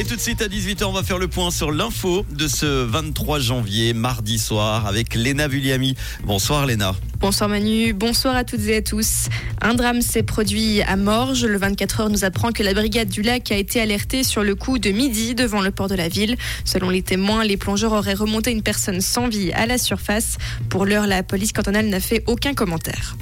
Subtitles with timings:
[0.00, 2.64] Et tout de suite à 18h, on va faire le point sur l'info de ce
[2.64, 5.94] 23 janvier, mardi soir, avec Léna Vulliami.
[6.24, 6.94] Bonsoir Léna.
[7.18, 9.28] Bonsoir Manu, bonsoir à toutes et à tous.
[9.60, 11.44] Un drame s'est produit à Morges.
[11.44, 14.54] Le 24 heures nous apprend que la brigade du lac a été alertée sur le
[14.54, 16.36] coup de midi devant le port de la ville.
[16.64, 20.38] Selon les témoins, les plongeurs auraient remonté une personne sans vie à la surface.
[20.70, 23.16] Pour l'heure, la police cantonale n'a fait aucun commentaire.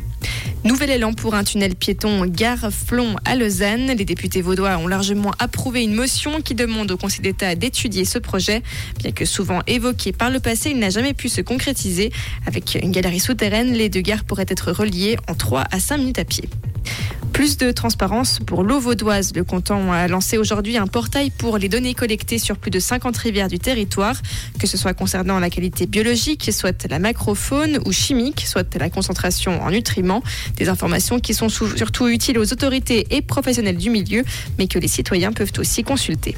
[0.65, 3.87] Nouvel élan pour un tunnel piéton gare-Flon à Lausanne.
[3.97, 8.19] Les députés vaudois ont largement approuvé une motion qui demande au Conseil d'État d'étudier ce
[8.19, 8.63] projet.
[8.99, 12.11] Bien que souvent évoqué par le passé, il n'a jamais pu se concrétiser.
[12.45, 16.19] Avec une galerie souterraine, les deux gares pourraient être reliées en 3 à 5 minutes
[16.19, 16.49] à pied.
[17.39, 19.33] Plus de transparence pour l'eau vaudoise.
[19.33, 23.17] Le canton a lancé aujourd'hui un portail pour les données collectées sur plus de 50
[23.17, 24.17] rivières du territoire,
[24.59, 29.63] que ce soit concernant la qualité biologique, soit la macrofaune ou chimique, soit la concentration
[29.63, 30.25] en nutriments.
[30.57, 34.25] Des informations qui sont surtout utiles aux autorités et professionnels du milieu,
[34.59, 36.35] mais que les citoyens peuvent aussi consulter.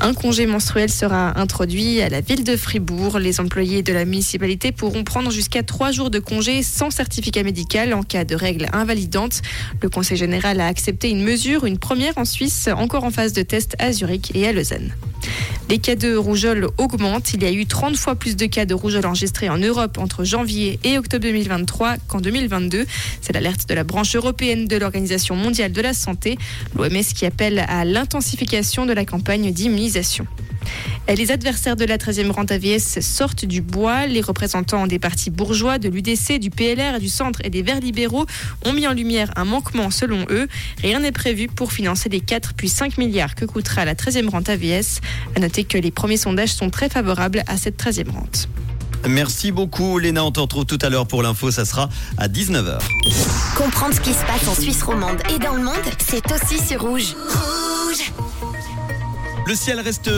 [0.00, 3.20] Un congé menstruel sera introduit à la ville de Fribourg.
[3.20, 7.94] Les employés de la municipalité pourront prendre jusqu'à trois jours de congé sans certificat médical
[7.94, 9.42] en cas de règles invalidantes.
[9.80, 13.42] Le Conseil général a accepté une mesure, une première en Suisse, encore en phase de
[13.42, 14.92] test à Zurich et à Lausanne.
[15.72, 17.32] Les cas de rougeole augmentent.
[17.32, 20.22] Il y a eu 30 fois plus de cas de rougeole enregistrés en Europe entre
[20.22, 22.84] janvier et octobre 2023 qu'en 2022.
[23.22, 26.36] C'est l'alerte de la branche européenne de l'Organisation mondiale de la santé,
[26.76, 30.26] l'OMS qui appelle à l'intensification de la campagne d'immunisation.
[31.08, 34.06] Les adversaires de la 13e rente AVS sortent du bois.
[34.06, 38.26] Les représentants des partis bourgeois, de l'UDC, du PLR, du Centre et des Verts libéraux
[38.64, 40.48] ont mis en lumière un manquement selon eux.
[40.80, 44.48] Rien n'est prévu pour financer les 4 puis 5 milliards que coûtera la 13e rente
[44.48, 45.00] AVS.
[45.36, 48.48] À noter que les premiers sondages sont très favorables à cette 13e rente.
[49.08, 52.78] Merci beaucoup Léna, on te retrouve tout à l'heure pour l'info, ça sera à 19h.
[53.56, 56.82] Comprendre ce qui se passe en Suisse romande et dans le monde, c'est aussi sur
[56.82, 57.14] rouge.
[59.44, 60.08] Le ciel reste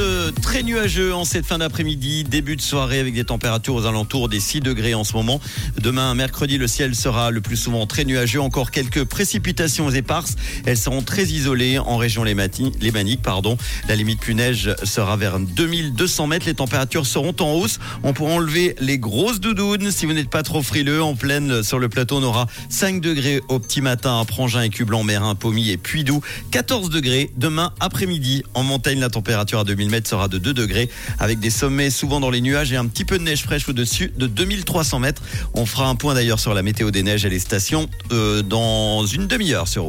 [0.43, 4.39] très nuageux en cette fin d'après-midi, début de soirée avec des températures aux alentours des
[4.39, 5.41] 6 degrés en ce moment.
[5.81, 8.41] Demain, mercredi, le ciel sera le plus souvent très nuageux.
[8.41, 10.37] Encore quelques précipitations éparses.
[10.67, 13.23] Elles seront très isolées en région lémanique.
[13.23, 13.57] Pardon.
[13.89, 16.47] La limite plus neige sera vers 2200 mètres.
[16.47, 17.81] Les températures seront en hausse.
[18.03, 21.03] On pourra enlever les grosses doudounes si vous n'êtes pas trop frileux.
[21.03, 24.69] En pleine, sur le plateau, on aura 5 degrés au petit matin à Prangin et
[24.69, 26.21] Cublan, Mérin, Pommy et Puydou.
[26.51, 28.45] 14 degrés demain après-midi.
[28.53, 30.89] En montagne, température à 2000 mètres sera de 2 degrés
[31.19, 34.13] avec des sommets souvent dans les nuages et un petit peu de neige fraîche au-dessus
[34.17, 35.23] de 2300 mètres.
[35.55, 39.07] On fera un point d'ailleurs sur la météo des neiges et les stations euh, dans
[39.07, 39.83] une demi-heure sur